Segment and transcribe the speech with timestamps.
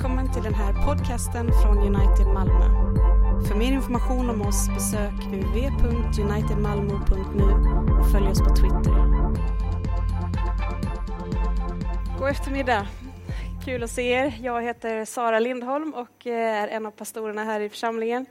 [0.00, 2.64] Välkommen till den här podcasten från United Malmö.
[3.48, 7.44] För mer information om oss besök www.unitedmalmo.nu
[8.00, 8.92] och följ oss på Twitter.
[12.18, 12.86] God eftermiddag.
[13.64, 14.38] Kul att se er.
[14.42, 18.26] Jag heter Sara Lindholm och eh, är en av pastorerna här i församlingen.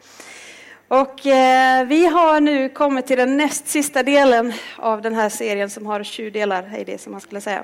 [0.87, 5.69] Och eh, vi har nu kommit till den näst sista delen av den här serien
[5.69, 7.63] som har 20 delar, är det som man skulle säga.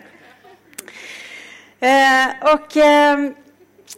[1.80, 3.32] Eh, och eh,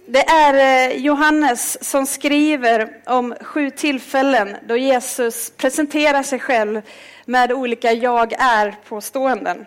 [0.09, 6.81] det är eh, Johannes som skriver om sju tillfällen då Jesus presenterar sig själv
[7.25, 9.65] med olika jag är-påståenden.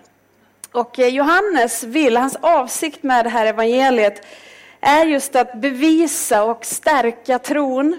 [0.73, 4.27] Och eh, Johannes vill, hans avsikt med det här evangeliet
[4.81, 7.99] är just att bevisa och stärka tron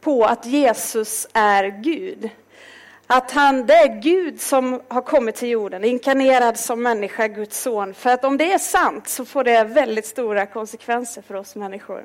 [0.00, 2.30] på att Jesus är Gud.
[3.14, 7.94] Att han, det är Gud som har kommit till jorden, inkarnerad som människa, Guds son.
[7.94, 12.04] För att om det är sant så får det väldigt stora konsekvenser för oss människor.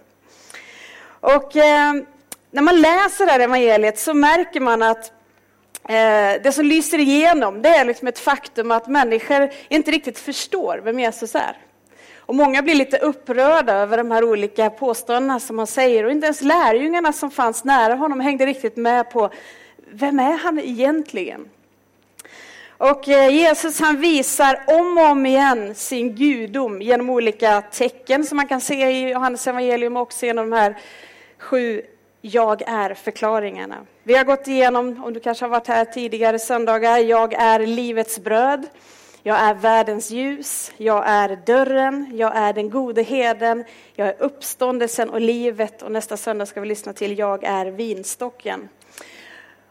[1.20, 1.94] Och eh,
[2.52, 5.12] när man läser det här evangeliet så märker man att
[5.90, 10.82] eh, det som lyser igenom det är liksom ett faktum att människor inte riktigt förstår
[10.84, 11.58] vem Jesus är.
[12.18, 16.04] Och många blir lite upprörda över de här olika påståendena som han säger.
[16.04, 19.30] Och inte ens lärjungarna som fanns nära honom hängde riktigt med på
[19.92, 21.50] vem är han egentligen?
[22.78, 28.36] Och eh, Jesus han visar om och om igen sin gudom genom olika tecken som
[28.36, 30.78] man kan se i Johannes evangelium också genom de här
[31.38, 31.82] sju
[32.22, 33.76] jag är-förklaringarna.
[34.04, 38.20] Vi har gått igenom, om du kanske har varit här tidigare söndagar, jag är livets
[38.20, 38.68] bröd.
[39.24, 43.64] Jag är världens ljus, jag är dörren, jag är den gode heden,
[43.96, 48.70] jag är uppståndelsen och livet och nästa söndag ska vi lyssna till Jag är vinstocken.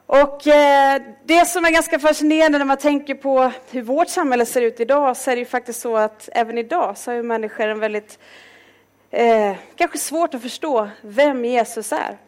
[0.07, 4.63] Och eh, det som är ganska fascinerande när man tänker på hur vårt samhälle ser
[4.63, 7.81] ut idag så är det ju faktiskt så att även idag så har människor en
[7.81, 8.19] väldigt,
[9.11, 12.19] eh, kanske svårt att förstå vem Jesus är.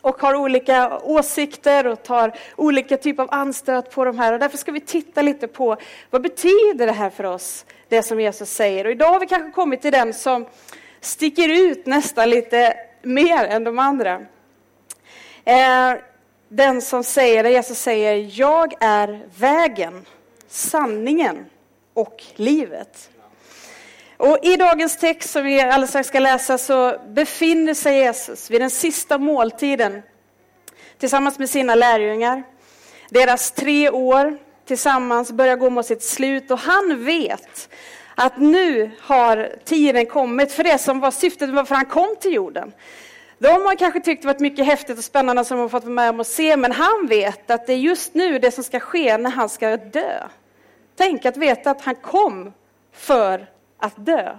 [0.00, 4.32] Och har olika åsikter och tar olika typer av anstöt på de här.
[4.32, 5.76] Och därför ska vi titta lite på
[6.10, 8.84] vad betyder det här för oss, det som Jesus säger.
[8.84, 10.46] Och idag har vi kanske kommit till den som
[11.00, 14.26] sticker ut nästan lite mer än de andra.
[15.44, 15.94] Eh,
[16.48, 20.04] den som säger, där Jesus säger, jag är vägen,
[20.48, 21.46] sanningen
[21.94, 23.10] och livet.
[24.16, 28.60] Och I dagens text som vi alldeles strax ska läsa så befinner sig Jesus vid
[28.60, 30.02] den sista måltiden
[30.98, 32.42] tillsammans med sina lärjungar.
[33.10, 37.68] Deras tre år tillsammans börjar gå mot sitt slut och han vet
[38.14, 42.72] att nu har tiden kommit för det som var syftet varför han kom till jorden.
[43.38, 45.94] De har kanske tyckt det varit mycket häftigt och spännande som de har fått vara
[45.94, 48.80] med om att se, men han vet att det är just nu det som ska
[48.80, 50.28] ske när han ska dö.
[50.96, 52.52] Tänk att veta att han kom
[52.92, 53.46] för
[53.78, 54.36] att dö.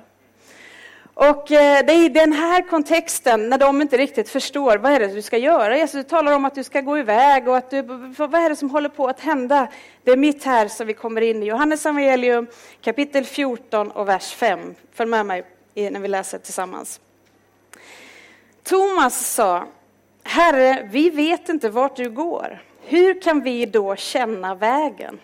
[1.14, 5.00] Och eh, det är i den här kontexten, när de inte riktigt förstår vad är
[5.00, 5.78] det du ska göra.
[5.78, 7.82] Jesus talar om att du ska gå iväg och att du,
[8.18, 9.68] vad är det som håller på att hända?
[10.04, 11.46] Det är mitt här som vi kommer in i.
[11.46, 12.48] Johannes evangelium
[12.82, 14.76] kapitel 14 och vers 5.
[14.94, 15.44] Följ med mig
[15.76, 17.00] när vi läser tillsammans.
[18.68, 19.68] Thomas sa,
[20.24, 22.64] Herre, vi vet inte vart du går.
[22.82, 25.20] Hur kan vi då känna vägen?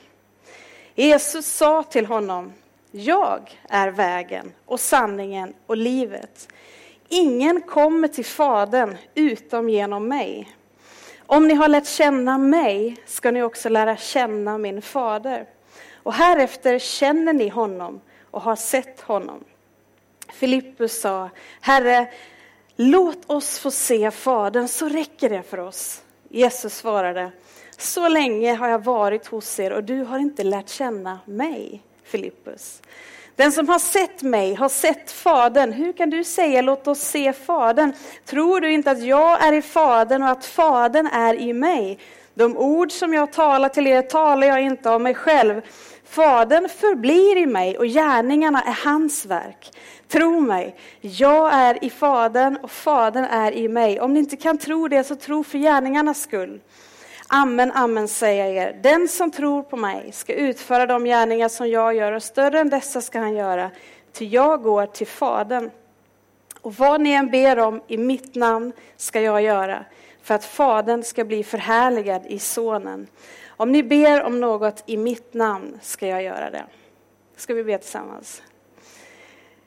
[0.95, 2.53] Jesus sa till honom,
[2.91, 6.47] jag är vägen och sanningen och livet.
[7.09, 10.55] Ingen kommer till Fadern utom genom mig.
[11.19, 15.45] Om ni har lärt känna mig ska ni också lära känna min fader.
[15.93, 18.01] Och härefter känner ni honom
[18.31, 19.43] och har sett honom.
[20.33, 21.29] Filippus sa,
[21.61, 22.07] Herre,
[22.75, 26.01] Låt oss få se Fadern, så räcker det för oss.
[26.29, 27.31] Jesus svarade,
[27.77, 32.81] så länge har jag varit hos er och du har inte lärt känna mig, Filippus.
[33.35, 35.71] Den som har sett mig har sett Fadern.
[35.71, 37.93] Hur kan du säga låt oss se Fadern?
[38.25, 41.99] Tror du inte att jag är i Fadern och att Fadern är i mig?
[42.33, 45.61] De ord som jag talar till er talar jag inte av mig själv.
[46.13, 49.77] Fadern förblir i mig och gärningarna är hans verk.
[50.07, 53.99] Tro mig, jag är i Fadern och Fadern är i mig.
[53.99, 56.61] Om ni inte kan tro det, så tro för gärningarnas skull.
[57.27, 58.79] Amen, amen säger jag er.
[58.83, 62.69] Den som tror på mig ska utföra de gärningar som jag gör och större än
[62.69, 63.71] dessa ska han göra.
[64.11, 65.69] Ty jag går till Fadern.
[66.61, 69.85] Och vad ni än ber om i mitt namn ska jag göra
[70.23, 73.07] för att Fadern ska bli förhärligad i Sonen.
[73.57, 76.65] Om ni ber om något i mitt namn ska jag göra det.
[77.35, 78.43] Ska vi be tillsammans?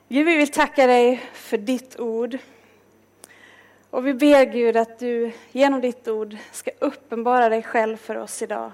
[0.09, 2.37] Gud, vi vill tacka dig för ditt ord.
[3.89, 8.41] Och vi ber Gud att du genom ditt ord ska uppenbara dig själv för oss
[8.41, 8.71] idag.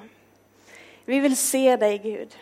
[1.06, 2.38] Vi vill se dig Gud.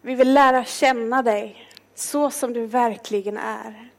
[0.00, 3.90] Vi vill lära känna dig så som du verkligen är.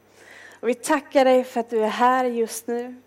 [0.60, 3.02] Och vi tackar dig för att du är här just nu.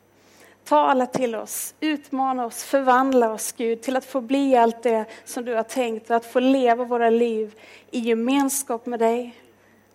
[0.66, 5.44] Tala till oss, utmana oss, förvandla oss Gud till att få bli allt det som
[5.44, 7.54] du har tänkt och att få leva våra liv
[7.90, 9.34] i gemenskap med dig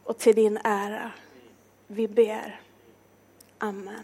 [0.04, 1.12] och till din ära.
[1.88, 2.60] Vi ber.
[3.58, 4.04] Amen.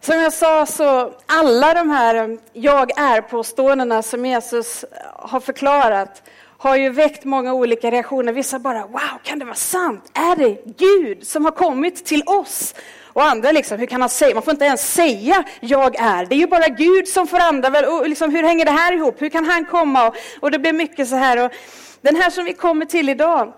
[0.00, 4.84] Som jag sa så alla de här jag är-påståendena som Jesus
[5.16, 6.22] har förklarat
[6.58, 8.32] har ju väckt många olika reaktioner.
[8.32, 10.10] Vissa bara wow, kan det vara sant?
[10.14, 12.74] Är det Gud som har kommit till oss?
[13.12, 14.34] Och andra liksom, hur kan han säga?
[14.34, 16.26] Man får inte ens säga jag är.
[16.26, 17.90] Det är ju bara Gud som får andra.
[17.90, 19.22] Och liksom, hur hänger det här ihop?
[19.22, 20.08] Hur kan han komma?
[20.08, 21.44] Och, och det blir mycket så här.
[21.44, 21.52] Och
[22.00, 23.52] den här som vi kommer till idag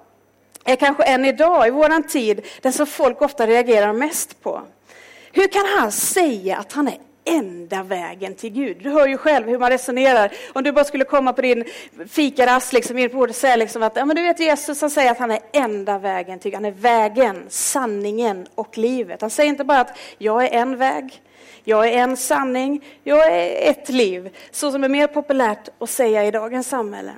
[0.64, 4.62] är kanske än idag i våran tid den som folk ofta reagerar mest på.
[5.32, 8.76] Hur kan han säga att han är enda vägen till Gud.
[8.82, 10.32] Du hör ju själv hur man resonerar.
[10.52, 11.64] Om du bara skulle komma på din
[12.08, 15.10] fikarast liksom, in på och säga liksom att ja, men du vet Jesus han säger
[15.10, 16.54] att han är enda vägen till Gud.
[16.54, 19.20] Han är vägen, sanningen och livet.
[19.20, 21.22] Han säger inte bara att jag är en väg,
[21.64, 24.36] jag är en sanning, jag är ett liv.
[24.50, 27.12] Så som är mer populärt att säga i dagens samhälle.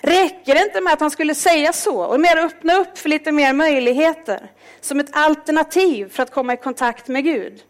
[0.00, 3.32] Räcker det inte med att han skulle säga så och mer öppna upp för lite
[3.32, 4.50] mer möjligheter
[4.80, 7.62] som ett alternativ för att komma i kontakt med Gud?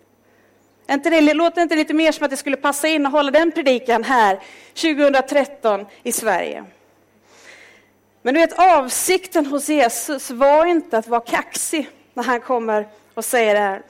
[0.90, 3.52] Inte det, låter inte lite mer som att det skulle passa in att hålla den
[3.52, 4.40] predikan här
[4.74, 6.64] 2013 i Sverige?
[8.22, 13.24] Men du vet, avsikten hos Jesus var inte att vara kaxig när han kommer och
[13.24, 13.82] säger det här.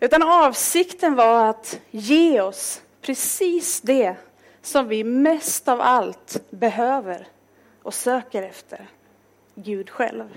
[0.00, 4.14] Utan avsikten var att ge oss precis det
[4.62, 7.26] som vi mest av allt behöver
[7.82, 8.86] och söker efter.
[9.54, 10.36] Gud själv.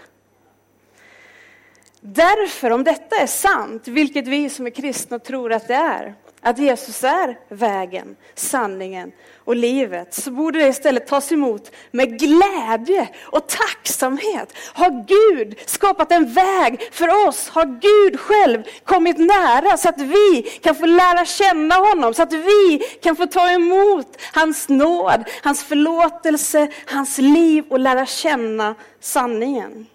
[2.01, 6.57] Därför, om detta är sant, vilket vi som är kristna tror att det är, att
[6.57, 13.47] Jesus är vägen, sanningen och livet, så borde det istället tas emot med glädje och
[13.47, 14.53] tacksamhet.
[14.73, 17.49] Har Gud skapat en väg för oss?
[17.49, 22.33] Har Gud själv kommit nära så att vi kan få lära känna honom, så att
[22.33, 29.85] vi kan få ta emot hans nåd, hans förlåtelse, hans liv och lära känna sanningen.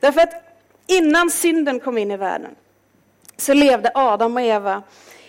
[0.00, 0.43] Därför att
[0.86, 2.54] Innan synden kom in i världen
[3.36, 4.82] så levde Adam och Eva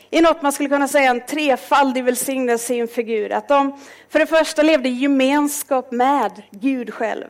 [0.09, 3.31] i något man skulle kunna säga en trefaldig välsignelse inför Gud.
[3.31, 3.79] Att de
[4.09, 7.27] för det första levde i gemenskap med Gud själv.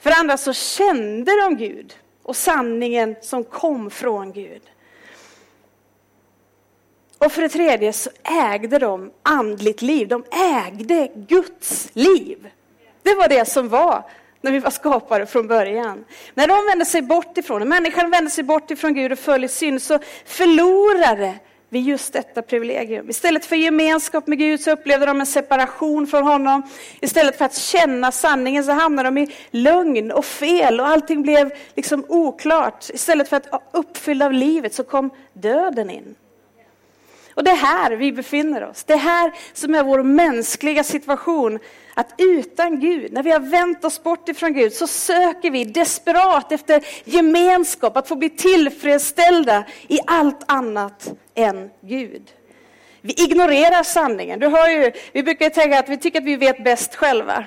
[0.00, 4.62] För det andra så kände de Gud och sanningen som kom från Gud.
[7.18, 10.08] Och för det tredje så ägde de andligt liv.
[10.08, 12.50] De ägde Guds liv.
[13.02, 14.04] Det var det som var
[14.40, 16.04] när vi var skapade från början.
[16.34, 19.44] När de vände sig bort ifrån, när människan vände sig bort ifrån Gud och föll
[19.44, 21.34] i synd så förlorade
[21.68, 23.10] vi just detta privilegium.
[23.10, 26.62] Istället för gemenskap med Gud så upplevde de en separation från honom.
[27.00, 31.52] Istället för att känna sanningen så hamnade de i lögn och fel och allting blev
[31.76, 32.90] liksom oklart.
[32.90, 36.14] Istället för att uppfylla av livet så kom döden in.
[37.34, 38.84] Och det är här vi befinner oss.
[38.84, 41.58] Det är här som är vår mänskliga situation.
[41.94, 46.52] Att utan Gud, när vi har vänt oss bort ifrån Gud, så söker vi desperat
[46.52, 52.30] efter gemenskap, att få bli tillfredsställda i allt annat än Gud.
[53.00, 54.40] Vi ignorerar sanningen.
[54.40, 57.44] Du hör ju, vi brukar tänka att vi tycker att vi vet bäst själva.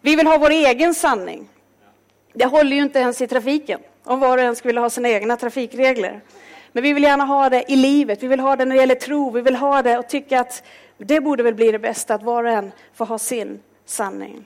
[0.00, 1.48] Vi vill ha vår egen sanning.
[2.32, 5.36] Det håller ju inte ens i trafiken, om var och en skulle ha sina egna
[5.36, 6.20] trafikregler.
[6.72, 8.94] Men vi vill gärna ha det i livet, vi vill ha det när det gäller
[8.94, 10.62] tro, vi vill ha det och tycka att
[10.98, 14.44] det borde väl bli det bästa, att var och en får ha sin sanning.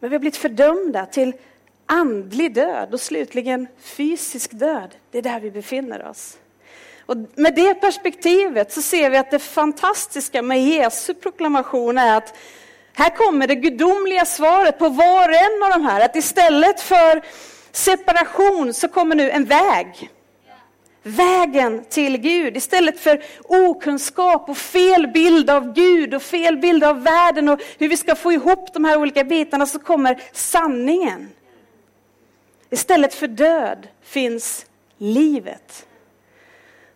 [0.00, 1.32] Men vi har blivit fördömda till
[1.86, 4.94] andlig död och slutligen fysisk död.
[5.10, 6.38] Det är där vi befinner oss.
[7.06, 12.36] Och med det perspektivet så ser vi att det fantastiska med Jesu proklamation är att
[12.92, 16.00] här kommer det gudomliga svaret på var och en av de här.
[16.00, 17.22] Att istället för
[17.72, 20.10] separation så kommer nu en väg
[21.04, 22.56] vägen till Gud.
[22.56, 27.88] Istället för okunskap och fel bild av Gud och fel bild av världen och hur
[27.88, 31.28] vi ska få ihop de här olika bitarna så kommer sanningen.
[32.70, 34.66] Istället för död finns
[34.98, 35.86] livet.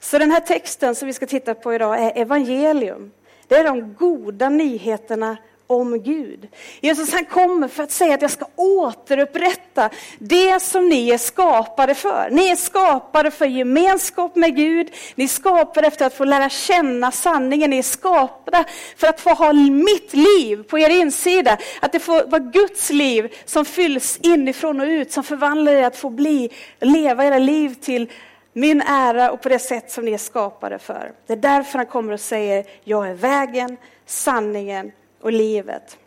[0.01, 3.11] Så den här texten som vi ska titta på idag är evangelium.
[3.49, 5.37] Det är de goda nyheterna
[5.69, 6.49] om Gud.
[6.81, 11.95] Jesus han kommer för att säga att jag ska återupprätta det som ni är skapade
[11.95, 12.29] för.
[12.31, 17.11] Ni är skapade för gemenskap med Gud, ni är skapade efter att få lära känna
[17.11, 18.65] sanningen, ni är skapade
[18.97, 21.59] för att få ha mitt liv på er insida.
[21.81, 25.97] Att det får vara Guds liv som fylls inifrån och ut, som förvandlar er att
[25.97, 28.13] få bli, leva era liv till
[28.53, 31.13] min ära och på det sätt som ni är skapade för.
[31.27, 35.99] Det är därför han kommer och säger, jag är vägen, sanningen och livet.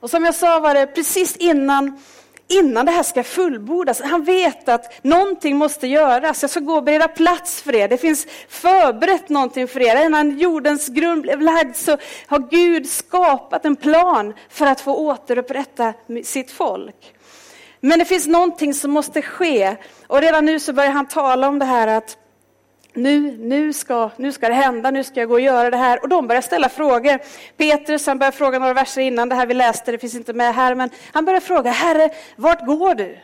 [0.00, 2.00] Och som jag sa var det precis innan
[2.50, 4.00] innan det här ska fullbordas.
[4.00, 6.42] Han vet att någonting måste göras.
[6.42, 7.88] Jag ska gå och bereda plats för er.
[7.88, 10.06] Det finns förberett någonting för er.
[10.06, 11.96] Innan jordens grund blev lagd så
[12.26, 17.14] har Gud skapat en plan för att få återupprätta sitt folk.
[17.80, 19.76] Men det finns någonting som måste ske.
[20.06, 22.16] Och redan nu så börjar han tala om det här att
[22.94, 26.02] nu, nu, ska, nu ska det hända, nu ska jag gå och göra det här.
[26.02, 27.18] Och de börjar ställa frågor.
[27.56, 30.54] Petrus han börjar fråga några verser innan det här vi läste, det finns inte med
[30.54, 33.18] här, men han börjar fråga, Herre, vart går du?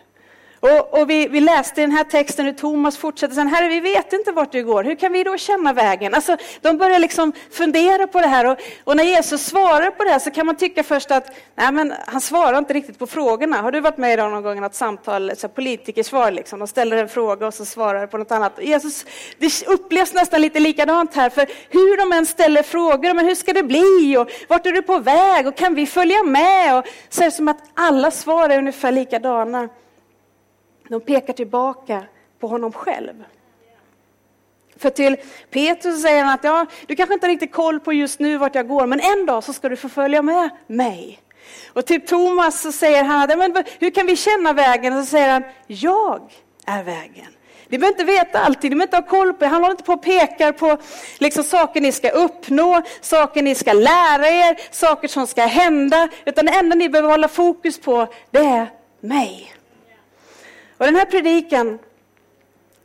[0.61, 3.81] Och, och vi, vi, läste i den här texten hur Thomas fortsätter sen, Herre vi
[3.81, 6.15] vet inte vart du går, hur kan vi då känna vägen?
[6.15, 10.11] Alltså, de börjar liksom fundera på det här och, och, när Jesus svarar på det
[10.11, 13.57] här så kan man tycka först att nej, men han svarar inte riktigt på frågorna.
[13.57, 16.59] Har du varit med i någon gång i något samtal, så politikersvar, liksom.
[16.59, 18.53] de ställer en fråga och så svarar på något annat.
[18.63, 19.05] Jesus,
[19.39, 23.53] det upplevs nästan lite likadant här, för hur de än ställer frågor, men hur ska
[23.53, 26.79] det bli och vart är du på väg och kan vi följa med?
[26.79, 29.69] Och så är det som att alla svar är ungefär likadana.
[30.89, 32.03] De pekar tillbaka
[32.41, 33.25] på honom själv.
[34.77, 35.17] För till
[35.51, 38.55] Petrus säger han att ja, du kanske inte har riktigt koll på just nu vart
[38.55, 41.21] jag går, men en dag så ska du få följa med mig.
[41.73, 44.93] Och till Thomas så säger han men hur kan vi känna vägen?
[44.93, 46.33] Och så säger han, jag
[46.67, 47.27] är vägen.
[47.69, 49.47] Ni behöver inte veta allting, ni behöver inte ha koll på det.
[49.47, 50.79] Han håller inte på och pekar på
[51.19, 56.09] liksom, saker ni ska uppnå, saker ni ska lära er, saker som ska hända.
[56.25, 59.56] Utan det enda ni behöver hålla fokus på, det är mig.
[60.79, 61.79] Och den här predikan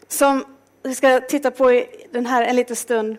[0.08, 0.46] som
[0.84, 3.18] vi ska titta på i den här en liten stund,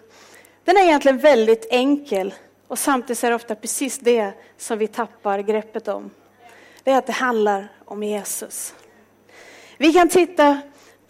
[0.64, 2.34] den är egentligen väldigt enkel
[2.68, 6.10] och samtidigt är det ofta precis det som vi tappar greppet om.
[6.82, 8.74] Det är att det handlar om Jesus.
[9.78, 10.60] Vi kan titta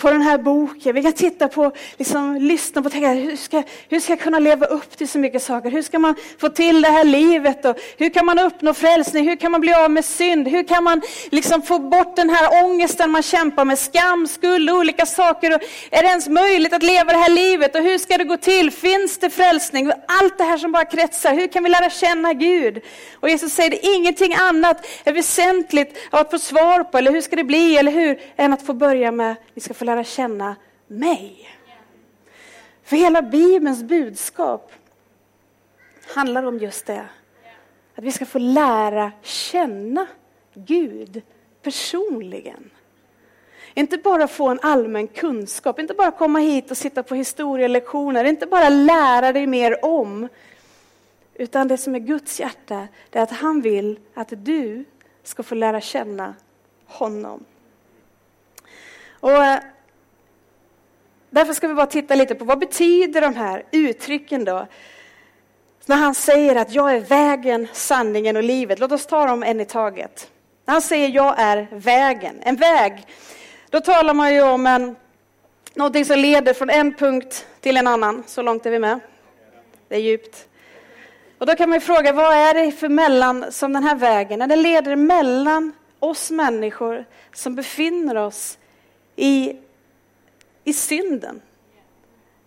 [0.03, 0.95] på den här boken.
[0.95, 4.39] Vi kan titta på, liksom, lyssna på och tänka, hur ska, hur ska jag kunna
[4.39, 5.71] leva upp till så mycket saker?
[5.71, 7.65] Hur ska man få till det här livet?
[7.65, 9.29] Och hur kan man uppnå frälsning?
[9.29, 10.49] Hur kan man bli av med synd?
[10.49, 13.79] Hur kan man liksom få bort den här ångesten man kämpar med?
[13.79, 15.55] Skam, skuld och olika saker.
[15.55, 17.75] Och är det ens möjligt att leva det här livet?
[17.75, 18.71] Och hur ska det gå till?
[18.71, 19.93] Finns det frälsning?
[20.07, 21.35] Allt det här som bara kretsar.
[21.35, 22.83] Hur kan vi lära känna Gud?
[23.21, 27.37] Och Jesus säger, det ingenting annat är väsentligt att få svar på, eller hur ska
[27.37, 30.57] det bli, eller hur, än att få börja med, vi ska få lära lära känna
[30.87, 31.49] mig.
[32.83, 34.73] För hela Bibelns budskap
[36.15, 37.07] handlar om just det.
[37.95, 40.07] Att vi ska få lära känna
[40.55, 41.23] Gud
[41.63, 42.71] personligen.
[43.75, 48.47] Inte bara få en allmän kunskap, inte bara komma hit och sitta på historielektioner, inte
[48.47, 50.29] bara lära dig mer om.
[51.35, 54.85] Utan det som är Guds hjärta, det är att han vill att du
[55.23, 56.35] ska få lära känna
[56.87, 57.45] honom.
[59.21, 59.59] Och eh,
[61.35, 64.67] Därför ska vi bara titta lite på vad betyder de här uttrycken då?
[65.87, 68.79] När han säger att jag är vägen, sanningen och livet.
[68.79, 70.31] Låt oss ta dem en i taget.
[70.65, 73.07] När han säger jag är vägen, en väg,
[73.71, 74.97] då talar man ju om en,
[75.75, 78.23] någonting som leder från en punkt till en annan.
[78.27, 79.01] Så långt är vi med.
[79.89, 80.49] Det är djupt.
[81.39, 84.39] Och då kan man ju fråga, vad är det för mellan som den här vägen,
[84.39, 88.59] när den leder mellan oss människor som befinner oss
[89.17, 89.57] i
[90.65, 91.41] i synden.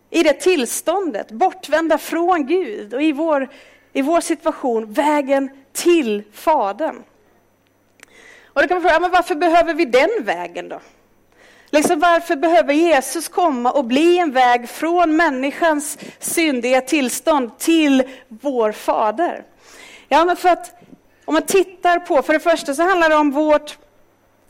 [0.10, 3.50] I det tillståndet, bortvända från Gud och i vår,
[3.94, 7.04] i vår situation vägen till Fadern.
[8.44, 10.80] Och då kan man fråga, men varför behöver vi den vägen då?
[11.70, 18.72] Liksom varför behöver Jesus komma och bli en väg från människans syndiga tillstånd till vår
[18.72, 19.44] Fader?
[20.10, 20.76] Ja, men för att
[21.26, 23.78] om man tittar på, för det första så handlar det om vårt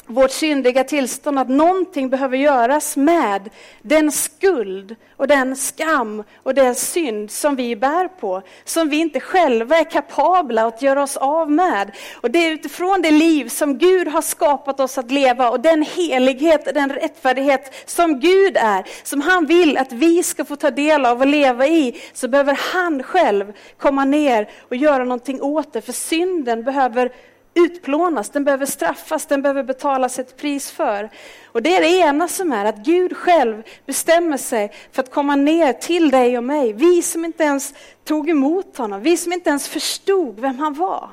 [0.07, 3.49] vårt syndiga tillstånd, att någonting behöver göras med
[3.81, 9.19] den skuld och den skam och den synd som vi bär på, som vi inte
[9.19, 11.91] själva är kapabla att göra oss av med.
[12.21, 15.81] Och det är utifrån det liv som Gud har skapat oss att leva och den
[15.81, 21.05] helighet, den rättfärdighet som Gud är, som han vill att vi ska få ta del
[21.05, 25.81] av och leva i, så behöver han själv komma ner och göra någonting åt det,
[25.81, 27.11] för synden behöver
[27.55, 31.09] utplånas, den behöver straffas, den behöver betalas ett pris för.
[31.51, 35.35] Och det är det ena som är att Gud själv bestämmer sig för att komma
[35.35, 36.73] ner till dig och mig.
[36.73, 41.09] Vi som inte ens tog emot honom, vi som inte ens förstod vem han var.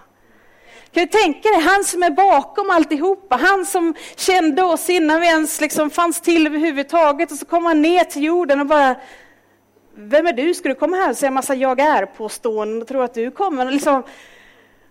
[0.92, 5.26] Kan du tänka dig, han som är bakom alltihopa, han som kände oss innan vi
[5.26, 8.96] ens liksom fanns till överhuvudtaget och så kommer han ner till jorden och bara
[9.94, 10.54] vem är du?
[10.54, 13.70] Ska du komma här och säga en massa jag är-påståenden och tro att du kommer?
[13.70, 14.02] Liksom,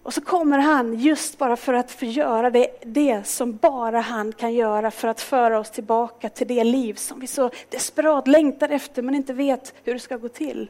[0.03, 4.31] och så kommer han just bara för att få göra det, det som bara han
[4.31, 8.69] kan göra för att föra oss tillbaka till det liv som vi så desperat längtar
[8.69, 10.69] efter men inte vet hur det ska gå till.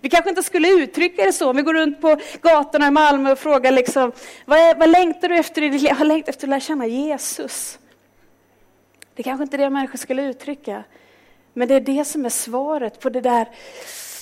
[0.00, 1.50] Vi kanske inte skulle uttrycka det så.
[1.50, 4.12] Om vi går runt på gatorna i Malmö och frågar liksom,
[4.44, 5.92] vad, är, vad längtar du efter i ditt liv?
[5.98, 7.78] Jag längtar efter att lära känna Jesus.
[9.14, 10.84] Det kanske inte är det människor skulle uttrycka.
[11.52, 13.48] Men det är det som är svaret på det där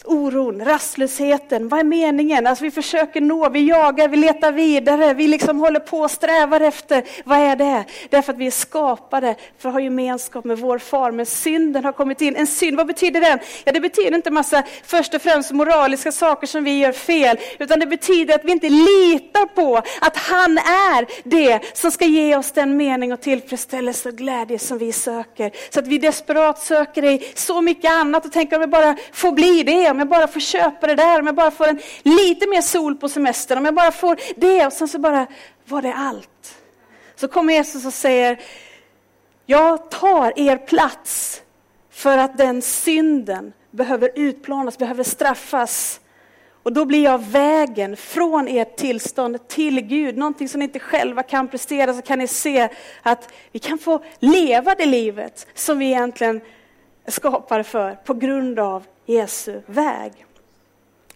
[0.06, 1.68] oron, rastlösheten.
[1.68, 2.46] Vad är meningen?
[2.46, 6.60] Alltså vi försöker nå, vi jagar, vi letar vidare, vi liksom håller på och strävar
[6.60, 7.04] efter.
[7.24, 7.84] Vad är det?
[8.10, 11.10] Därför att vi är skapade för att ha gemenskap med vår far.
[11.10, 12.36] Men synden har kommit in.
[12.36, 13.38] En synd, vad betyder den?
[13.64, 17.80] Ja, det betyder inte massa först och främst moraliska saker som vi gör fel, utan
[17.80, 22.50] det betyder att vi inte litar på att han är det som ska ge oss
[22.50, 25.52] den mening och tillfredsställelse och glädje som vi söker.
[25.70, 29.32] Så att vi desperat söker i så mycket annat och tänker om vi bara får
[29.32, 32.48] bli det, om jag bara får köpa det där, om jag bara får en lite
[32.48, 35.26] mer sol på semestern, om jag bara får det och sen så bara
[35.64, 36.56] var det allt.
[37.14, 38.40] Så kommer Jesus och säger,
[39.46, 41.42] jag tar er plats
[41.90, 46.00] för att den synden behöver utplånas, behöver straffas.
[46.62, 51.22] Och då blir jag vägen från ert tillstånd till Gud, någonting som ni inte själva
[51.22, 52.68] kan prestera, så kan ni se
[53.02, 56.40] att vi kan få leva det livet som vi egentligen
[57.06, 60.26] är skapade för på grund av Jesu väg.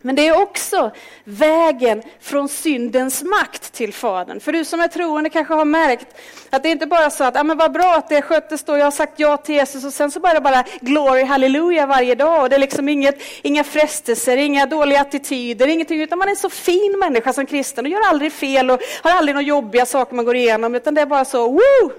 [0.02, 0.90] Men det är också
[1.24, 4.40] vägen från syndens makt till Fadern.
[4.40, 6.06] För du som är troende kanske har märkt
[6.50, 8.78] att det inte bara är så att, ja men vad bra att det sköttes då,
[8.78, 12.14] jag har sagt ja till Jesus och sen så bara det bara glory, halleluja varje
[12.14, 16.32] dag och det är liksom inget, inga frestelser, inga dåliga attityder, ingenting, utan man är
[16.32, 19.86] en så fin människa som kristen och gör aldrig fel och har aldrig några jobbiga
[19.86, 21.92] saker man går igenom, utan det är bara så, woo!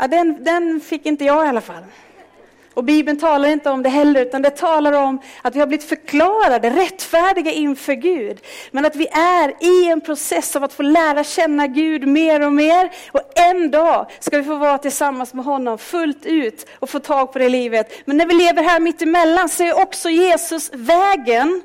[0.00, 1.84] Ja, den, den fick inte jag i alla fall.
[2.76, 5.88] Och Bibeln talar inte om det heller, utan det talar om att vi har blivit
[5.88, 8.40] förklarade rättfärdiga inför Gud.
[8.70, 12.52] Men att vi är i en process av att få lära känna Gud mer och
[12.52, 12.90] mer.
[13.12, 17.32] Och en dag ska vi få vara tillsammans med honom fullt ut och få tag
[17.32, 17.92] på det livet.
[18.04, 21.62] Men när vi lever här mitt emellan så är också Jesus vägen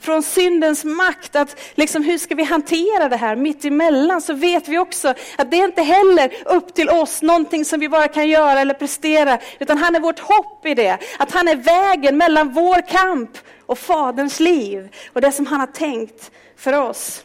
[0.00, 4.68] från syndens makt, att liksom, hur ska vi hantera det här mitt emellan, så vet
[4.68, 8.28] vi också att det är inte heller upp till oss, någonting som vi bara kan
[8.28, 10.98] göra eller prestera, utan han är vårt hopp i det.
[11.18, 15.66] Att han är vägen mellan vår kamp och Faderns liv och det som han har
[15.66, 17.24] tänkt för oss.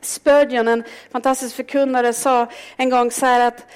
[0.00, 3.66] Spurgeon, en fantastisk förkunnare, sa en gång så här att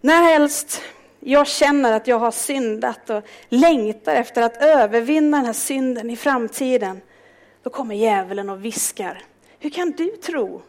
[0.00, 0.82] när helst
[1.20, 6.16] jag känner att jag har syndat och längtar efter att övervinna den här synden i
[6.16, 7.00] framtiden.
[7.62, 9.22] Då kommer djävulen och viskar.
[9.58, 10.62] Hur kan du tro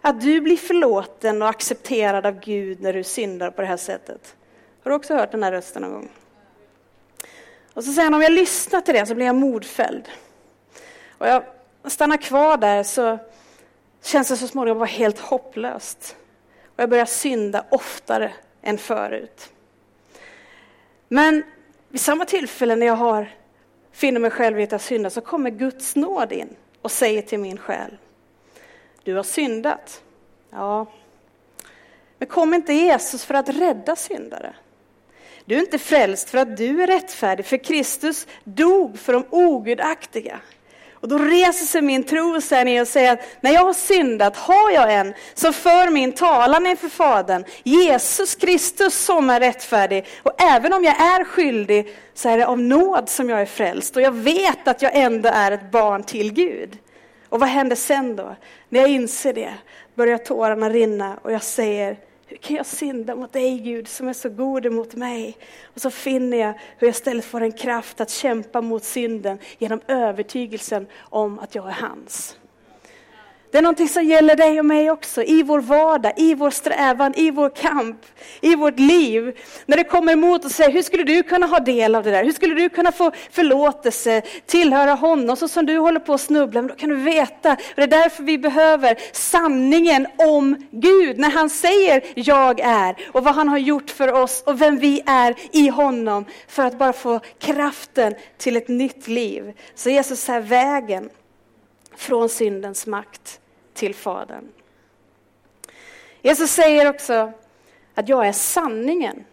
[0.00, 4.36] att du blir förlåten och accepterad av Gud när du syndar på det här sättet?
[4.82, 6.08] Har du också hört den här rösten någon gång?
[7.74, 10.08] Och så säger han, om jag lyssnar till det så blir jag mordfälld.
[11.18, 11.42] Och jag
[11.84, 13.18] stannar kvar där så
[14.02, 16.16] känns det så småningom bara helt hopplöst.
[16.64, 18.32] Och jag börjar synda oftare
[18.62, 19.50] än förut.
[21.08, 21.42] Men
[21.88, 23.34] vid samma tillfälle när jag har,
[23.92, 27.38] finner mig själv i att jag syndar så kommer Guds nåd in och säger till
[27.38, 27.98] min själ,
[29.02, 30.02] du har syndat.
[30.50, 30.86] Ja,
[32.18, 34.54] men kom inte Jesus för att rädda syndare?
[35.44, 40.40] Du är inte frälst för att du är rättfärdig, för Kristus dog för de ogudaktiga.
[41.00, 44.70] Och då reser sig min tro sig och säger att när jag har syndat har
[44.70, 50.06] jag en som för min talan inför Fadern, Jesus Kristus som är rättfärdig.
[50.22, 53.96] Och även om jag är skyldig så är det av nåd som jag är frälst.
[53.96, 56.78] Och jag vet att jag ändå är ett barn till Gud.
[57.28, 58.36] Och vad händer sen då?
[58.68, 59.54] När jag inser det
[59.94, 61.96] börjar tårarna rinna och jag säger
[62.28, 65.36] hur kan jag synda mot dig Gud som är så god mot mig?
[65.64, 69.80] Och så finner jag hur jag istället får en kraft att kämpa mot synden genom
[69.86, 72.36] övertygelsen om att jag är hans.
[73.50, 77.14] Det är någonting som gäller dig och mig också, i vår vardag, i vår strävan,
[77.16, 78.06] i vår kamp,
[78.40, 79.38] i vårt liv.
[79.66, 82.24] När det kommer emot och säger, hur skulle du kunna ha del av det där?
[82.24, 86.62] Hur skulle du kunna få förlåtelse, tillhöra honom, så som du håller på att snubbla?
[86.62, 91.30] Men då kan du veta, och det är därför vi behöver sanningen om Gud, när
[91.30, 95.34] han säger jag är, och vad han har gjort för oss, och vem vi är
[95.52, 99.52] i honom, för att bara få kraften till ett nytt liv.
[99.74, 101.08] Så Jesus är vägen
[101.98, 103.40] från syndens makt
[103.74, 104.48] till Fadern.
[106.22, 107.32] Jesus säger också
[107.94, 109.24] att jag är sanningen.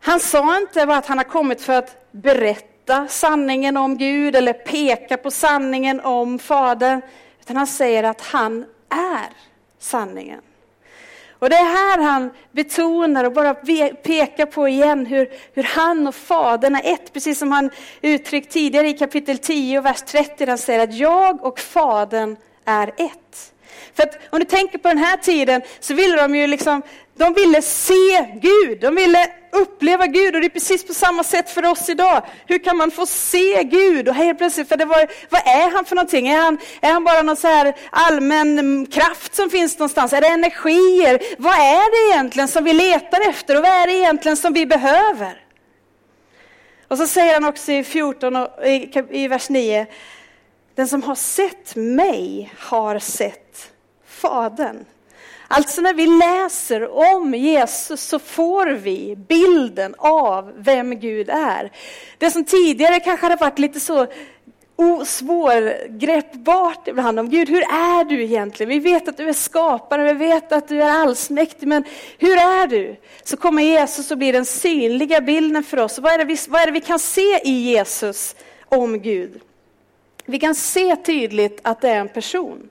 [0.00, 5.16] Han sa inte att han har kommit för att berätta sanningen om Gud eller peka
[5.16, 7.02] på sanningen om Fadern,
[7.40, 9.28] utan han säger att han är
[9.78, 10.40] sanningen.
[11.42, 13.54] Och det är här han betonar och bara
[14.02, 17.70] pekar på igen hur, hur han och Fadern är ett, precis som han
[18.02, 22.36] uttryckt tidigare i kapitel 10 och vers 30, där han säger att jag och Fadern
[22.64, 23.52] är ett.
[23.94, 26.82] För att om du tänker på den här tiden så ville de ju liksom,
[27.16, 31.50] de ville se Gud, de ville uppleva Gud och det är precis på samma sätt
[31.50, 32.22] för oss idag.
[32.46, 34.08] Hur kan man få se Gud?
[34.08, 36.28] Och helt plötsligt, för det var, vad är han för någonting?
[36.28, 40.12] Är han, är han bara någon så här allmän kraft som finns någonstans?
[40.12, 41.20] Är det energier?
[41.38, 44.66] Vad är det egentligen som vi letar efter och vad är det egentligen som vi
[44.66, 45.44] behöver?
[46.88, 49.86] Och så säger han också i 14 och i, i vers 9,
[50.74, 53.72] den som har sett mig har sett
[54.06, 54.84] Fadern.
[55.54, 61.72] Alltså när vi läser om Jesus så får vi bilden av vem Gud är.
[62.18, 64.06] Det som tidigare kanske hade varit lite så
[65.04, 68.70] svårgreppbart ibland om Gud, hur är du egentligen?
[68.70, 71.84] Vi vet att du är skapare, vi vet att du är allsmäktig, men
[72.18, 72.96] hur är du?
[73.24, 75.98] Så kommer Jesus och blir den synliga bilden för oss.
[75.98, 78.36] Vad är, det vi, vad är det vi kan se i Jesus
[78.68, 79.40] om Gud?
[80.24, 82.70] Vi kan se tydligt att det är en person.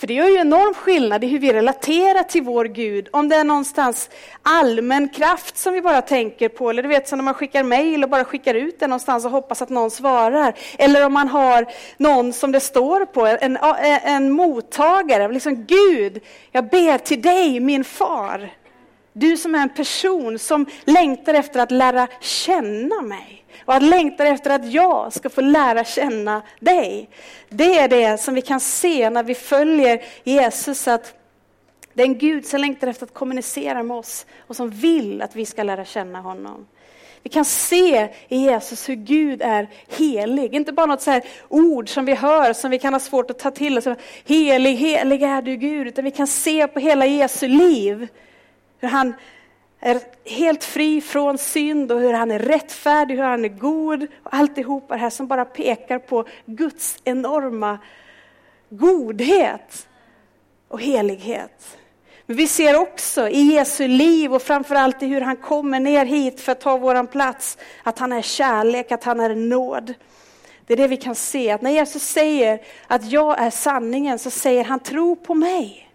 [0.00, 3.08] För det gör ju enorm skillnad i hur vi relaterar till vår Gud.
[3.12, 4.10] Om det är någonstans
[4.42, 8.04] allmän kraft som vi bara tänker på, eller du vet som när man skickar mejl
[8.04, 10.54] och bara skickar ut det någonstans och hoppas att någon svarar.
[10.78, 13.58] Eller om man har någon som det står på, en,
[14.04, 15.32] en mottagare.
[15.32, 18.50] Liksom Gud, jag ber till dig min far.
[19.12, 24.26] Du som är en person som längtar efter att lära känna mig och att längtar
[24.26, 27.08] efter att jag ska få lära känna dig.
[27.48, 31.14] Det är det som vi kan se när vi följer Jesus, att
[31.94, 35.36] det är en Gud som längtar efter att kommunicera med oss och som vill att
[35.36, 36.66] vi ska lära känna honom.
[37.22, 42.04] Vi kan se i Jesus hur Gud är helig, inte bara något så ord som
[42.04, 43.86] vi hör som vi kan ha svårt att ta till oss.
[44.26, 48.08] Helig, helig är du Gud, utan vi kan se på hela Jesu liv
[48.80, 49.14] hur han
[49.80, 54.06] är helt fri från synd och hur han är rättfärdig, hur han är god.
[54.22, 57.78] Och alltihopa det här som bara pekar på Guds enorma
[58.70, 59.88] godhet
[60.68, 61.76] och helighet.
[62.26, 66.40] Men vi ser också i Jesu liv och framförallt i hur han kommer ner hit
[66.40, 69.94] för att ta våran plats, att han är kärlek, att han är nåd.
[70.66, 74.30] Det är det vi kan se, att när Jesus säger att jag är sanningen så
[74.30, 75.89] säger han tro på mig.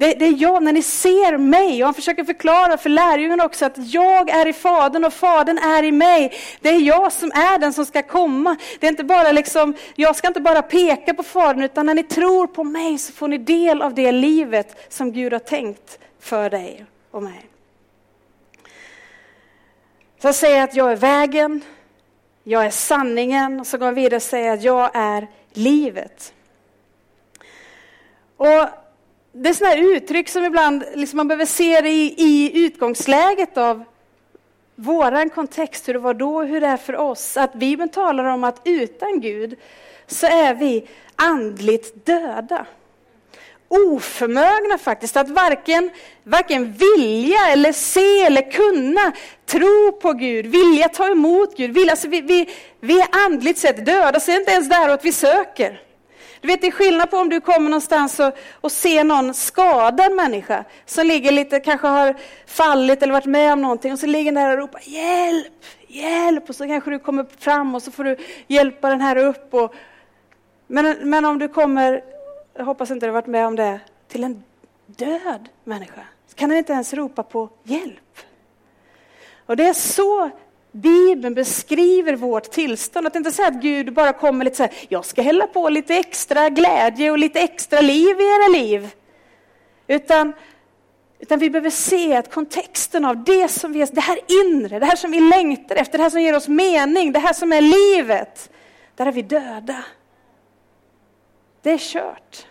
[0.00, 3.66] Det, det, är jag, när ni ser mig, och han försöker förklara för lärjungarna också
[3.66, 6.32] att jag är i Fadern och Fadern är i mig.
[6.60, 8.56] Det är jag som är den som ska komma.
[8.78, 12.02] Det är inte bara liksom, jag ska inte bara peka på Fadern, utan när ni
[12.02, 16.50] tror på mig så får ni del av det livet som Gud har tänkt för
[16.50, 17.46] dig och mig.
[20.22, 21.60] Så jag säger att jag är vägen,
[22.44, 26.34] jag är sanningen, och så går han vidare och säger att jag är livet.
[28.36, 28.79] Och
[29.32, 33.84] det är sådana uttryck som ibland liksom man behöver se i, i utgångsläget av
[34.74, 37.36] våran kontext, hur det var då och hur det är för oss.
[37.36, 39.58] Att Bibeln talar om att utan Gud
[40.06, 42.66] så är vi andligt döda.
[43.68, 45.90] Oförmögna faktiskt att varken,
[46.24, 49.12] varken vilja eller se eller kunna
[49.46, 51.70] tro på Gud, vilja ta emot Gud.
[51.70, 52.48] Vilja, alltså vi, vi,
[52.80, 55.80] vi är andligt sett döda, så är inte ens däråt vi söker.
[56.40, 60.12] Du vet, det är skillnad på om du kommer någonstans och, och ser någon skadad
[60.12, 64.32] människa som ligger lite, kanske har fallit eller varit med om någonting och så ligger
[64.32, 68.04] den där och ropar hjälp, hjälp och så kanske du kommer fram och så får
[68.04, 69.54] du hjälpa den här upp.
[69.54, 69.74] Och,
[70.66, 72.04] men, men om du kommer,
[72.54, 74.42] jag hoppas inte du har varit med om det, till en
[74.86, 78.18] död människa så kan den inte ens ropa på hjälp.
[79.46, 80.30] Och det är så
[80.72, 83.06] Bibeln beskriver vårt tillstånd.
[83.06, 85.94] Att inte säga att Gud bara kommer lite så här, jag ska hälla på lite
[85.94, 88.90] extra glädje och lite extra liv i era liv.
[89.86, 90.32] Utan,
[91.18, 94.96] utan vi behöver se att kontexten av det som vi, det här inre, det här
[94.96, 98.50] som vi längtar efter, det här som ger oss mening, det här som är livet,
[98.94, 99.84] där är vi döda.
[101.62, 102.46] Det är kört.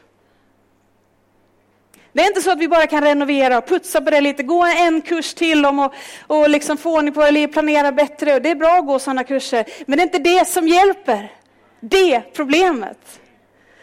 [2.19, 4.65] Det är inte så att vi bara kan renovera och putsa på det lite, gå
[4.65, 5.93] en kurs till om och,
[6.27, 8.39] och liksom få ordning på eller planera bättre.
[8.39, 11.31] Det är bra att gå sådana kurser, men det är inte det som hjälper.
[11.79, 13.19] Det problemet.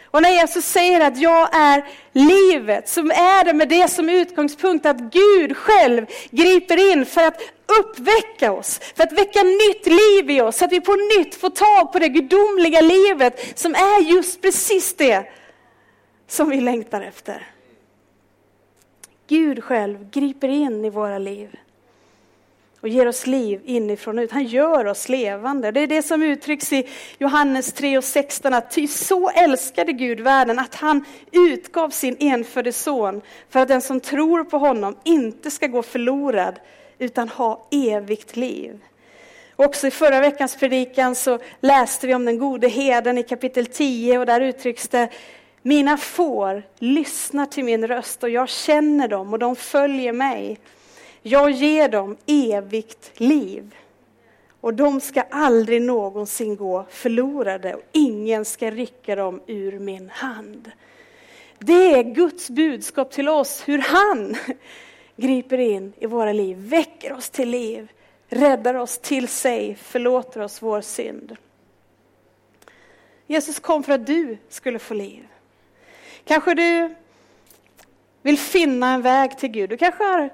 [0.05, 4.85] Och när Jesus säger att jag är livet, så är det med det som utgångspunkt
[4.85, 7.41] att Gud själv griper in för att
[7.79, 11.49] uppväcka oss, för att väcka nytt liv i oss, så att vi på nytt får
[11.49, 15.23] tag på det gudomliga livet som är just precis det
[16.27, 17.47] som vi längtar efter.
[19.27, 21.55] Gud själv griper in i våra liv
[22.81, 24.31] och ger oss liv inifrån och ut.
[24.31, 25.71] Han gör oss levande.
[25.71, 26.87] Det är det som uttrycks i
[27.17, 32.73] Johannes 3 och 16, att ty så älskade Gud världen att han utgav sin enfödde
[32.73, 36.59] son för att den som tror på honom inte ska gå förlorad
[36.99, 38.79] utan ha evigt liv.
[39.55, 44.19] Också i förra veckans predikan så läste vi om den gode heden i kapitel 10
[44.19, 45.09] och där uttrycks det
[45.67, 50.59] mina får lyssnar till min röst och jag känner dem och de följer mig.
[51.21, 53.75] Jag ger dem evigt liv
[54.61, 60.71] och de ska aldrig någonsin gå förlorade och ingen ska rycka dem ur min hand.
[61.59, 64.35] Det är Guds budskap till oss, hur han
[65.15, 67.91] griper in i våra liv, väcker oss till liv,
[68.27, 71.35] räddar oss till sig, förlåter oss vår synd.
[73.27, 75.27] Jesus kom för att du skulle få liv.
[76.27, 76.95] Kanske du
[78.21, 79.69] vill finna en väg till Gud.
[79.69, 80.29] Du kanske har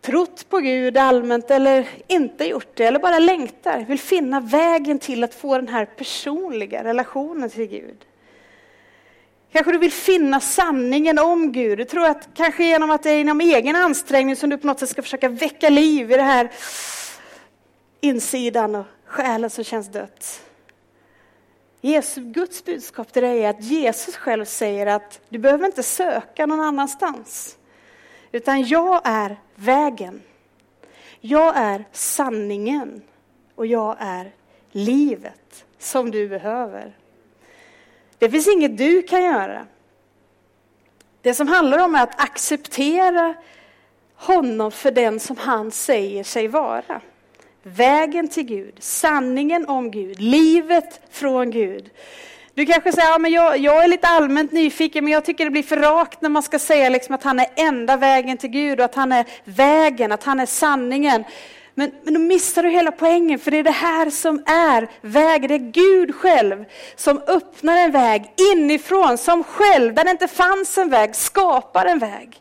[0.00, 5.24] trott på Gud allmänt eller inte gjort det, eller bara längtar, vill finna vägen till
[5.24, 8.04] att få den här personliga relationen till Gud.
[9.52, 11.78] Kanske du vill finna sanningen om Gud.
[11.78, 14.78] Du tror att kanske genom att det är inom egen ansträngning som du på något
[14.78, 16.50] sätt ska försöka väcka liv i det här
[18.00, 20.49] insidan och själen som känns dött.
[21.80, 26.46] Jesus, Guds budskap till dig är att Jesus själv säger att du behöver inte söka
[26.46, 27.56] någon annanstans.
[28.32, 30.22] Utan jag är vägen.
[31.20, 33.02] Jag är sanningen
[33.54, 34.32] och jag är
[34.72, 36.96] livet som du behöver.
[38.18, 39.66] Det finns inget du kan göra.
[41.22, 43.34] Det som handlar om är att acceptera
[44.14, 47.00] honom för den som han säger sig vara.
[47.62, 51.90] Vägen till Gud, sanningen om Gud, livet från Gud.
[52.54, 55.50] Du kanske säger, ja, men jag, jag, är lite allmänt nyfiken, men jag tycker det
[55.50, 58.78] blir för rakt när man ska säga liksom att han är enda vägen till Gud
[58.78, 61.24] och att han är vägen, att han är sanningen.
[61.74, 65.48] Men, men då missar du hela poängen, för det är det här som är vägen.
[65.48, 66.64] Det är Gud själv
[66.96, 71.98] som öppnar en väg inifrån, som själv, där det inte fanns en väg, skapar en
[71.98, 72.36] väg.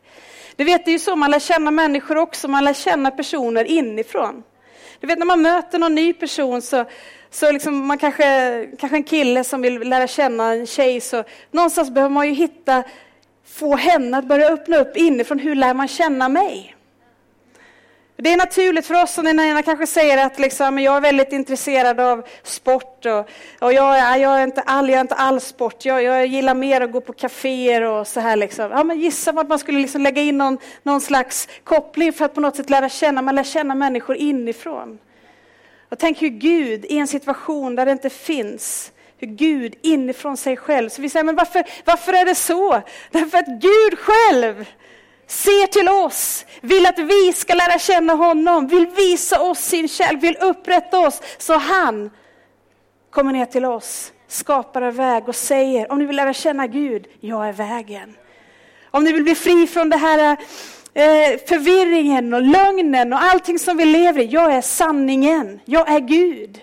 [0.55, 3.63] Du vet, det är ju så man lär känna människor också, man lär känna personer
[3.63, 4.43] inifrån.
[4.99, 6.85] Du vet när man möter någon ny person så,
[7.29, 11.91] så liksom man kanske, kanske en kille som vill lära känna en tjej, så någonstans
[11.91, 12.83] behöver man ju hitta,
[13.45, 16.75] få henne att börja öppna upp inifrån, hur lär man känna mig?
[18.21, 21.32] Det är naturligt för oss, och den ena kanske säger att liksom, jag är väldigt
[21.32, 23.29] intresserad av sport och,
[23.60, 26.82] och jag, jag, är inte all, jag är inte all sport, jag, jag gillar mer
[26.82, 28.36] att gå på kaféer och så här.
[28.36, 28.71] Liksom.
[28.71, 32.34] Ja, men gissa vad man skulle liksom lägga in någon, någon slags koppling för att
[32.34, 34.99] på något sätt lära känna, man lär känna människor inifrån.
[35.89, 40.58] Och tänk hur Gud i en situation där det inte finns hur Gud inifrån sig
[40.58, 42.82] själv, så vi säger, men varför, varför är det så?
[43.12, 44.65] Därför att Gud själv
[45.29, 50.23] ser till oss, vill att vi ska lära känna honom, vill visa oss sin kärlek,
[50.23, 51.21] vill upprätta oss.
[51.37, 52.09] Så han
[53.09, 57.07] kommer ner till oss, skapar en väg och säger, om ni vill lära känna Gud,
[57.19, 58.15] jag är vägen.
[58.91, 60.37] Om ni vill bli fri från det här
[60.93, 65.99] eh, förvirringen och lögnen och allting som vi lever i, jag är sanningen, jag är
[65.99, 66.61] Gud.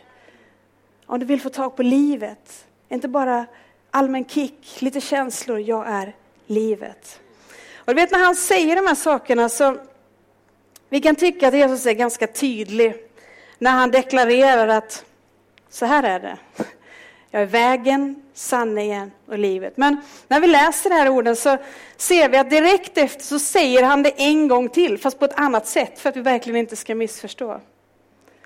[1.07, 3.47] Om du vill få tag på livet, inte bara
[3.91, 6.15] allmän kick, lite känslor, jag är
[6.47, 7.21] livet.
[7.87, 9.77] Och du vet när han säger de här sakerna så
[10.89, 12.95] vi kan tycka att Jesus är ganska tydlig
[13.59, 15.05] när han deklarerar att
[15.71, 16.39] så här är det.
[17.31, 19.77] Jag är vägen, sanningen och livet.
[19.77, 21.59] Men när vi läser de här orden så
[21.97, 25.41] ser vi att direkt efter så säger han det en gång till, fast på ett
[25.41, 27.61] annat sätt, för att vi verkligen inte ska missförstå.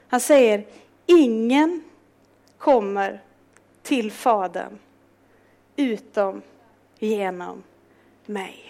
[0.09, 0.67] Han säger,
[1.07, 1.83] ingen
[2.59, 3.21] kommer
[3.83, 4.79] till Fadern
[5.77, 6.43] utom
[6.99, 7.63] genom
[8.27, 8.70] mig.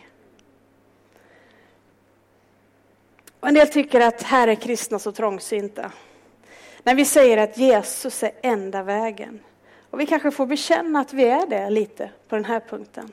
[3.41, 5.93] Och en del tycker att här är kristna så trångsynta.
[6.83, 9.41] När vi säger att Jesus är enda vägen.
[9.91, 13.13] Och vi kanske får bekänna att vi är det lite på den här punkten.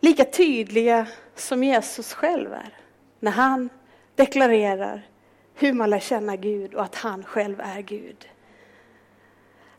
[0.00, 2.78] Lika tydliga som Jesus själv är
[3.20, 3.68] när han
[4.14, 5.02] deklarerar
[5.54, 8.28] hur man lär känna Gud och att han själv är Gud.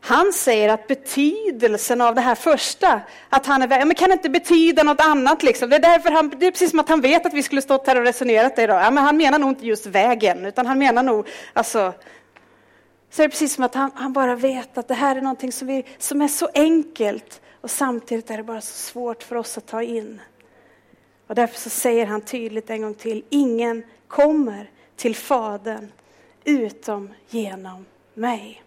[0.00, 4.82] Han säger att betydelsen av det här första, att han är men kan inte betyda
[4.82, 5.70] något annat liksom.
[5.70, 7.86] Det är, därför han, det är precis som att han vet att vi skulle stått
[7.86, 8.82] här och resonerat det idag.
[8.82, 11.92] Ja, men han menar nog inte just vägen, utan han menar nog, alltså,
[13.10, 15.52] så är det precis som att han, han bara vet att det här är någonting
[15.52, 19.58] som, vi, som är så enkelt och samtidigt är det bara så svårt för oss
[19.58, 20.20] att ta in.
[21.26, 25.92] Och därför så säger han tydligt en gång till, ingen kommer till Fadern
[26.44, 28.62] utom genom mig.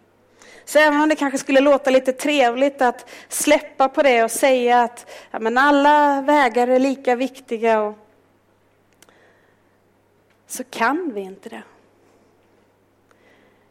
[0.66, 4.82] Så även om det kanske skulle låta lite trevligt att släppa på det och säga
[4.82, 7.98] att ja, men alla vägar är lika viktiga, och,
[10.48, 11.64] så kan vi inte det.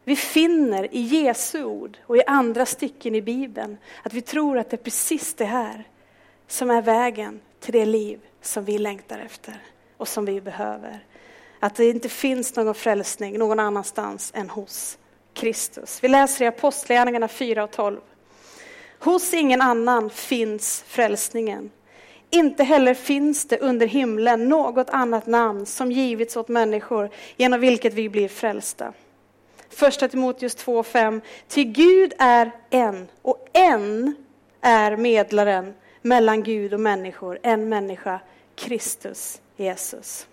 [0.05, 4.71] Vi finner i Jesu ord och i andra stycken i Bibeln att vi tror att
[4.71, 5.85] det är precis det här
[6.47, 9.63] som är vägen till det liv som vi längtar efter
[9.97, 11.05] och som vi behöver.
[11.61, 14.99] Att det inte finns någon frälsning någon annanstans än hos
[15.35, 16.05] Kristus.
[16.05, 18.01] Vi läser i Apostlagärningarna 4 och 12.
[18.99, 21.71] Hos ingen annan finns frälsningen.
[22.31, 27.95] Inte heller finns det under himlen något annat namn som givits åt människor genom vilket
[27.95, 28.93] vi blir frälsta.
[29.69, 31.21] Första Timoteus 2.5.
[31.49, 34.15] Till Gud är en och en
[34.61, 38.21] är medlaren mellan Gud och människor, en människa,
[38.55, 40.27] Kristus Jesus.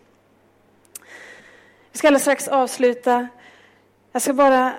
[1.92, 3.28] Vi ska alldeles strax avsluta.
[4.12, 4.74] Jag ska bara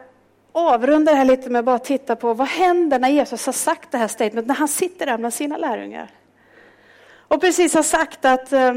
[0.59, 3.91] avrunda det här lite med att bara titta på vad händer när Jesus har sagt
[3.91, 6.11] det här statement, när han sitter där med sina lärjungar.
[7.29, 8.73] Och precis har sagt att eh,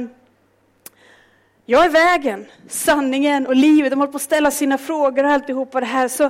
[1.66, 3.92] jag är vägen, sanningen och livet.
[3.92, 6.08] De håller på att ställa sina frågor och alltihopa det här.
[6.08, 6.30] Så,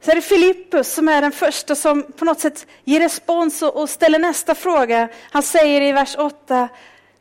[0.00, 3.76] så är det Filippus som är den första som på något sätt ger respons och,
[3.76, 5.08] och ställer nästa fråga.
[5.30, 6.68] Han säger i vers 8,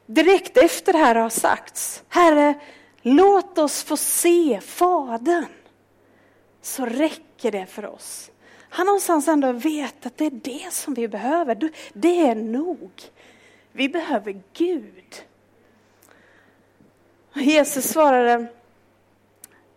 [0.06, 2.54] direkt efter det här har sagts, Herre,
[3.02, 5.46] låt oss få se Fadern.
[6.62, 8.32] Så räcker det för oss.
[8.70, 11.72] Han någonstans ändå vet att det är det som vi behöver.
[11.94, 12.92] Det är nog.
[13.72, 15.24] Vi behöver Gud.
[17.34, 18.48] Jesus svarade,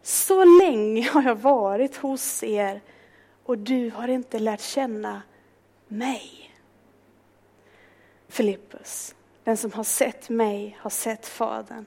[0.02, 2.80] så länge har jag varit hos er
[3.44, 5.22] och du har inte lärt känna
[5.88, 6.54] mig.
[8.28, 11.86] Filippus, den som har sett mig har sett Fadern.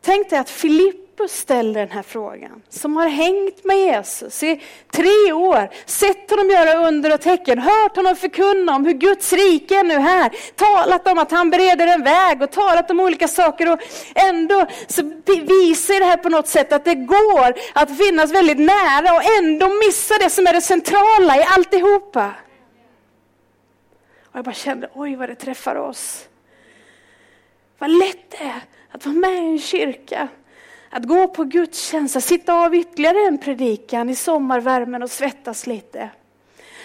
[0.00, 4.62] Tänk dig att Filippus Filippus ställer den här frågan, som har hängt med Jesus i
[4.92, 9.78] tre år, sett honom göra under och tecken, hört honom förkunna om hur Guds rike
[9.78, 13.72] är nu här, talat om att han bereder en väg och talat om olika saker
[13.72, 13.80] och
[14.14, 19.14] ändå så visar det här på något sätt att det går att finnas väldigt nära
[19.14, 22.34] och ändå missa det som är det centrala i alltihopa.
[24.22, 26.28] Och jag bara kände, oj vad det träffar oss.
[27.78, 30.28] Vad lätt det är att vara med i en kyrka
[30.96, 36.10] att gå på gudstjänst, att sitta av ytterligare en predikan i sommarvärmen och svettas lite.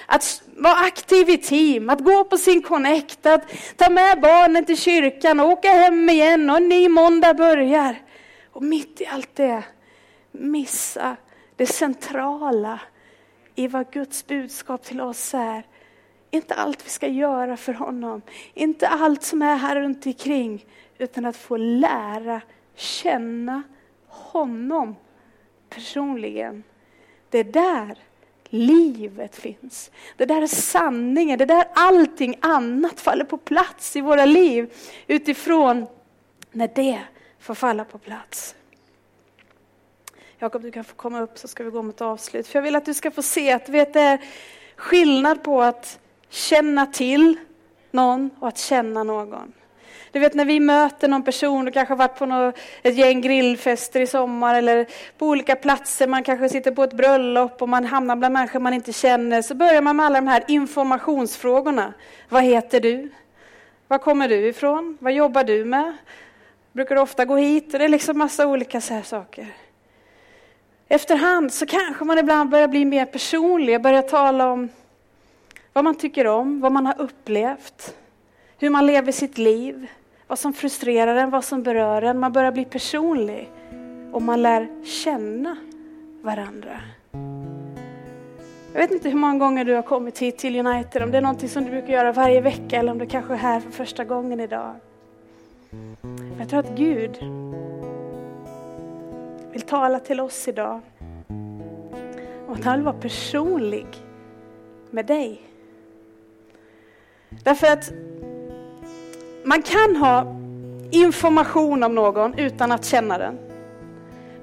[0.05, 3.43] Att vara aktiv i team, att gå på sin connect, att
[3.75, 8.01] ta med barnen till kyrkan och åka hem igen och en ny måndag börjar.
[8.51, 9.63] Och mitt i allt det
[10.31, 11.15] missa
[11.55, 12.79] det centrala
[13.55, 15.63] i vad Guds budskap till oss är.
[16.31, 18.21] Inte allt vi ska göra för honom,
[18.53, 20.65] inte allt som är här runt omkring,
[20.97, 22.41] utan att få lära
[22.75, 23.63] känna
[24.11, 24.95] honom
[25.69, 26.63] personligen.
[27.29, 27.97] Det är där
[28.49, 29.91] livet finns.
[30.17, 34.73] Det där är sanningen, det är där allting annat faller på plats i våra liv
[35.07, 35.87] utifrån
[36.51, 36.99] när det
[37.39, 38.55] får falla på plats.
[40.39, 42.47] Jakob, du kan få komma upp så ska vi gå mot avslut.
[42.47, 44.21] För jag vill att du ska få se att vet, det är
[44.75, 47.39] skillnad på att känna till
[47.91, 49.53] någon och att känna någon.
[50.11, 53.21] Du vet när vi möter någon person, du kanske har varit på något, ett gäng
[53.21, 57.85] grillfester i sommar eller på olika platser, man kanske sitter på ett bröllop och man
[57.85, 61.93] hamnar bland människor man inte känner, så börjar man med alla de här informationsfrågorna.
[62.29, 63.09] Vad heter du?
[63.87, 64.97] Var kommer du ifrån?
[64.99, 65.93] Vad jobbar du med?
[66.71, 67.73] Brukar du ofta gå hit?
[67.73, 69.47] Och det är liksom massa olika så här saker.
[70.87, 74.69] Efterhand så kanske man ibland börjar bli mer personlig, börjar tala om
[75.73, 77.95] vad man tycker om, vad man har upplevt,
[78.59, 79.87] hur man lever sitt liv
[80.31, 82.19] vad som frustrerar en, vad som berör en.
[82.19, 83.51] Man börjar bli personlig
[84.11, 85.57] och man lär känna
[86.21, 86.81] varandra.
[88.73, 91.21] Jag vet inte hur många gånger du har kommit hit till United, om det är
[91.21, 94.03] någonting som du brukar göra varje vecka eller om du kanske är här för första
[94.03, 94.75] gången idag.
[96.39, 97.17] Jag tror att Gud
[99.51, 100.81] vill tala till oss idag.
[102.47, 103.87] Och att han vill vara personlig
[104.91, 105.41] med dig.
[107.43, 107.91] Därför att
[109.43, 110.35] man kan ha
[110.91, 113.37] information om någon utan att känna den.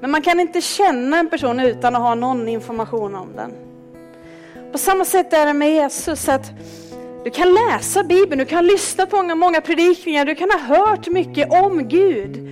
[0.00, 3.52] Men man kan inte känna en person utan att ha någon information om den.
[4.72, 6.50] På samma sätt är det med Jesus, att
[7.24, 11.08] du kan läsa Bibeln, du kan lyssna på många, många predikningar, du kan ha hört
[11.08, 12.48] mycket om Gud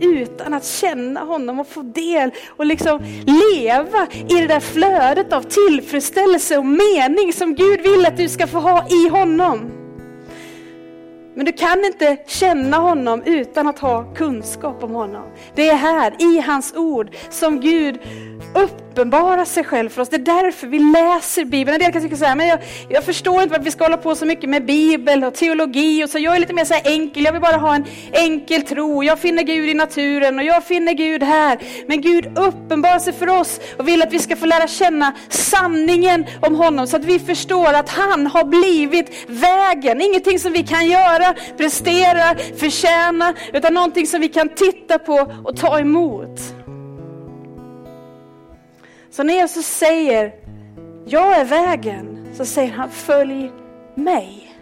[0.00, 5.42] utan att känna honom och få del och liksom leva i det där flödet av
[5.42, 9.70] tillfredsställelse och mening som Gud vill att du ska få ha i honom.
[11.38, 15.22] Men du kan inte känna honom utan att ha kunskap om honom.
[15.54, 17.98] Det är här, i hans ord, som Gud
[18.54, 20.08] uppenbara sig själv för oss.
[20.08, 21.74] Det är därför vi läser Bibeln.
[21.74, 23.96] En del kan tycka så här, men jag, jag förstår inte varför vi ska hålla
[23.96, 26.04] på så mycket med Bibel och teologi.
[26.04, 29.04] Och så jag är lite mer så enkel, jag vill bara ha en enkel tro.
[29.04, 31.58] Jag finner Gud i naturen och jag finner Gud här.
[31.86, 36.26] Men Gud uppenbarar sig för oss och vill att vi ska få lära känna sanningen
[36.40, 36.86] om honom.
[36.86, 40.00] Så att vi förstår att han har blivit vägen.
[40.00, 43.34] Ingenting som vi kan göra, prestera, förtjäna.
[43.52, 46.40] Utan någonting som vi kan titta på och ta emot.
[49.18, 50.34] Så när Jesus säger,
[51.06, 53.52] jag är vägen, så säger han, följ
[53.94, 54.54] mig.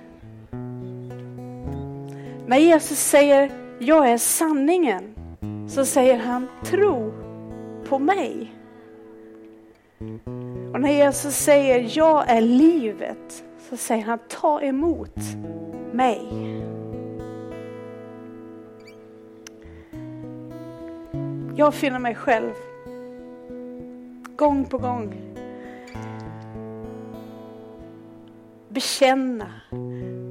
[2.46, 5.14] När Jesus säger jag är sanningen
[5.68, 7.12] så säger han tro
[7.88, 8.54] på mig.
[10.72, 15.20] Och när Jesus säger jag är livet så säger han ta emot
[15.92, 16.22] mig.
[21.56, 22.52] Jag finner mig själv
[24.36, 25.26] gång på gång
[28.76, 29.46] bekänna,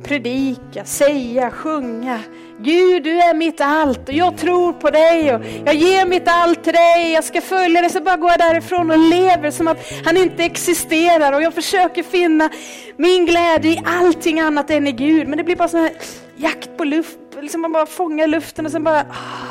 [0.03, 2.19] predika, säga, sjunga.
[2.59, 6.63] Gud, du är mitt allt och jag tror på dig och jag ger mitt allt
[6.63, 7.11] till dig.
[7.13, 7.89] Jag ska följa dig.
[7.89, 12.03] Så bara går jag därifrån och lever som att han inte existerar och jag försöker
[12.03, 12.49] finna
[12.97, 15.27] min glädje i allting annat än i Gud.
[15.27, 15.91] Men det blir bara sån här
[16.35, 19.44] jakt på luft, liksom man bara fångar luften och sen bara ah.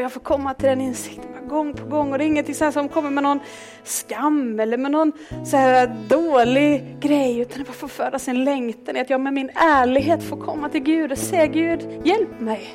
[0.00, 2.72] Och jag får komma till den insikten gång på gång och det är ingenting så
[2.72, 3.40] som kommer med någon
[3.84, 5.12] skam eller med någon
[5.44, 9.32] så här dålig grej utan det bara får föda sin längtan i att jag med
[9.32, 12.74] min ärlighet får komma till Gud och säga Gud, hjälp mig.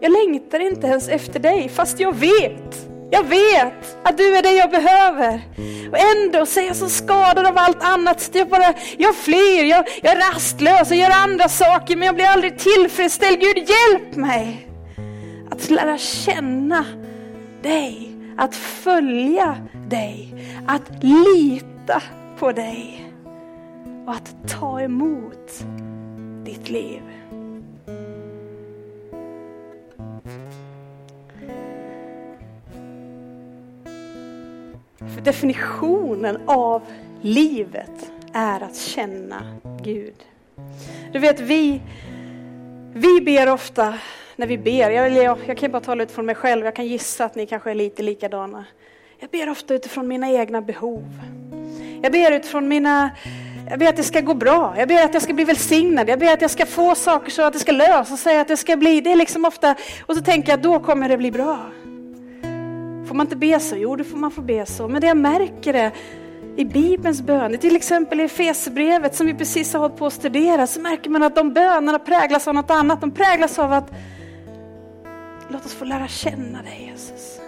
[0.00, 4.52] Jag längtar inte ens efter dig fast jag vet jag vet att du är det
[4.52, 5.42] jag behöver.
[5.90, 8.30] Och ändå så är jag så skadad av allt annat.
[8.32, 12.26] Jag, bara, jag flyr, jag, jag är rastlös och gör andra saker men jag blir
[12.26, 13.40] aldrig tillfredsställd.
[13.40, 14.67] Gud hjälp mig
[15.50, 16.84] att lära känna
[17.62, 19.56] dig, att följa
[19.88, 20.34] dig,
[20.66, 22.02] att lita
[22.38, 23.12] på dig
[24.06, 25.64] och att ta emot
[26.44, 27.02] ditt liv.
[34.98, 36.82] För definitionen av
[37.20, 39.42] livet är att känna
[39.82, 40.14] Gud.
[41.12, 41.80] Du vet, vi,
[42.98, 43.94] vi ber ofta
[44.36, 47.24] när vi ber, jag, jag, jag kan bara tala utifrån mig själv, jag kan gissa
[47.24, 48.64] att ni kanske är lite likadana.
[49.20, 51.04] Jag ber ofta utifrån mina egna behov.
[52.02, 53.10] Jag ber utifrån mina,
[53.70, 56.18] jag ber att det ska gå bra, jag ber att jag ska bli välsignad, jag
[56.18, 58.76] ber att jag ska få saker så att det ska lösa sig, att det ska
[58.76, 59.74] bli, det är liksom ofta,
[60.06, 61.58] och så tänker jag då kommer det bli bra.
[63.08, 63.76] Får man inte be så?
[63.76, 64.88] Jo, det får man få be så.
[64.88, 65.92] Men det jag märker är
[66.58, 70.66] i Bibelns böner, till exempel i Efesierbrevet som vi precis har hållit på att studera,
[70.66, 73.00] så märker man att de bönerna präglas av något annat.
[73.00, 73.90] De präglas av att
[75.50, 77.40] Låt oss få lära känna dig Jesus.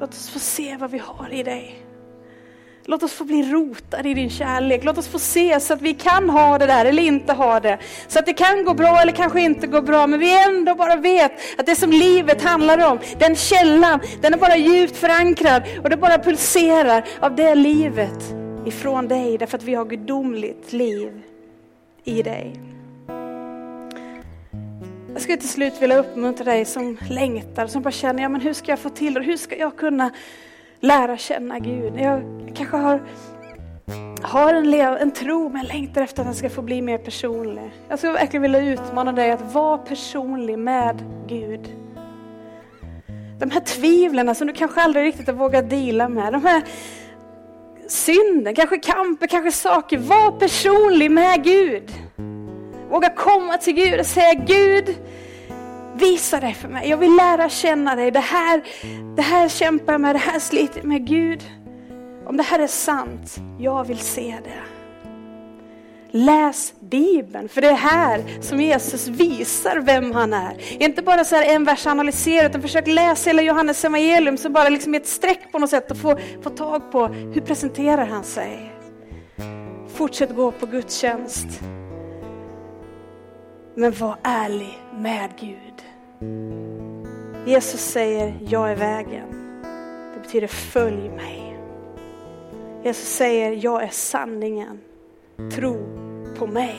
[0.00, 1.85] Låt oss få se vad vi har i dig.
[2.88, 4.84] Låt oss få bli rotade i din kärlek.
[4.84, 7.78] Låt oss få se så att vi kan ha det där eller inte ha det.
[8.08, 10.06] Så att det kan gå bra eller kanske inte gå bra.
[10.06, 14.38] Men vi ändå bara vet att det som livet handlar om, den källan, den är
[14.38, 15.62] bara djupt förankrad.
[15.82, 18.34] Och det bara pulserar av det livet
[18.66, 19.38] ifrån dig.
[19.38, 21.22] Därför att vi har gudomligt liv
[22.04, 22.60] i dig.
[25.12, 28.52] Jag skulle till slut vilja uppmuntra dig som längtar, som bara känner, ja men hur
[28.52, 29.20] ska jag få till det?
[29.20, 30.10] Hur ska jag kunna
[30.80, 31.92] lära känna Gud?
[31.96, 32.22] Jag
[32.54, 33.02] kanske har,
[34.22, 37.70] har en, en tro men längtar efter att den ska få bli mer personlig.
[37.88, 41.76] Jag skulle verkligen vilja utmana dig att vara personlig med Gud.
[43.38, 46.62] De här tvivlen som du kanske aldrig riktigt har vågat dela med, de här
[47.88, 49.98] synden, kanske kamper, kanske saker.
[49.98, 51.92] Var personlig med Gud.
[52.90, 54.96] Våga komma till Gud och säga Gud,
[55.98, 56.88] visa dig för mig.
[56.88, 58.10] Jag vill lära känna dig.
[58.10, 58.62] Det här,
[59.16, 61.06] det här kämpar jag med, det här sliter jag med.
[61.06, 61.44] Gud,
[62.26, 64.62] om det här är sant, jag vill se det.
[66.10, 70.82] Läs Bibeln, för det är här som Jesus visar vem han är.
[70.82, 74.94] Inte bara så en vers analysera, utan försök läsa hela Johannes evangelium så bara liksom
[74.94, 78.72] ett streck på något sätt och få, få tag på hur presenterar han sig.
[79.94, 81.60] Fortsätt gå på gudstjänst.
[83.74, 85.85] Men var ärlig med Gud.
[87.46, 89.28] Jesus säger, jag är vägen.
[90.14, 91.58] Det betyder följ mig.
[92.84, 94.80] Jesus säger, jag är sanningen.
[95.52, 95.76] Tro
[96.38, 96.76] på mig.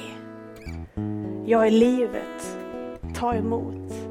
[1.45, 2.57] Jag är livet.
[3.15, 4.06] Ta emot.